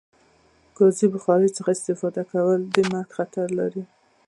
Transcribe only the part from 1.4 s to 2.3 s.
څخه استفاده